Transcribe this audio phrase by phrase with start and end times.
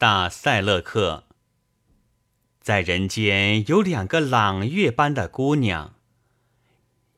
[0.00, 1.24] 大塞勒克。
[2.60, 5.96] 在人间有两个朗月般的姑娘，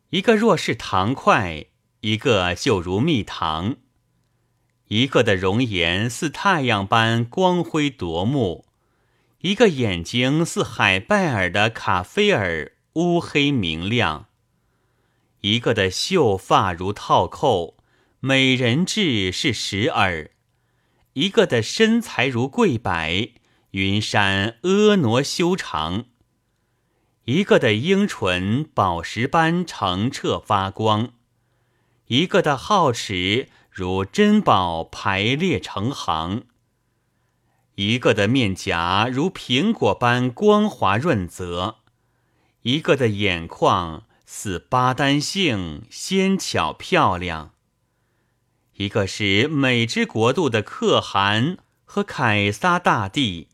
[0.09, 1.67] 一个若是糖块，
[2.01, 3.77] 一个就如蜜糖。
[4.89, 8.65] 一个的容颜似太阳般光辉夺目，
[9.41, 14.29] 一个眼睛似海拜尔的卡菲尔乌黑明亮。
[15.43, 17.77] 一个的秀发如套扣，
[18.21, 20.31] 美人痣是石耳；
[21.15, 23.33] 一个的身材如桂柏。
[23.73, 26.07] 云山婀娜修长，
[27.23, 31.13] 一个的樱唇宝石般澄澈发光，
[32.07, 36.43] 一个的皓齿如珍宝排列成行，
[37.77, 41.77] 一个的面颊如苹果般光滑润泽，
[42.63, 47.55] 一个的眼眶似巴丹杏纤巧漂亮，
[48.81, 53.49] 一个是美之国度的可汗和凯撒大帝。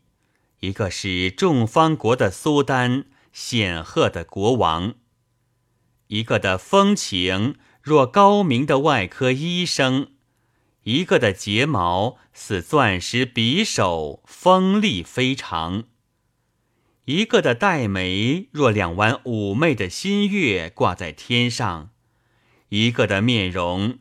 [0.61, 3.03] 一个是众方国的苏丹，
[3.33, 4.93] 显赫的国王；
[6.07, 10.11] 一个的风情若高明的外科医生；
[10.83, 15.83] 一个的睫毛似钻石匕首，锋利非常；
[17.03, 21.89] 一个的黛眉若两弯妩媚的新月挂在天上；
[22.69, 23.99] 一个的面容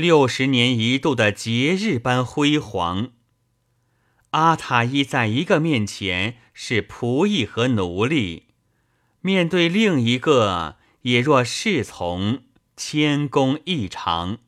[0.00, 3.10] 六十年一度的节日般辉煌。
[4.30, 8.46] 阿塔伊在一个面前是仆役和奴隶，
[9.20, 12.42] 面对另一个也若侍从，
[12.76, 14.38] 谦恭异常。